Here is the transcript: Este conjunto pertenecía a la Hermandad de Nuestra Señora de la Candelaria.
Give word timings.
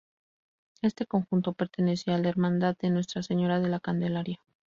Este 0.81 1.05
conjunto 1.05 1.53
pertenecía 1.53 2.15
a 2.15 2.17
la 2.17 2.29
Hermandad 2.29 2.75
de 2.75 2.89
Nuestra 2.89 3.21
Señora 3.21 3.59
de 3.59 3.69
la 3.69 3.79
Candelaria. 3.79 4.39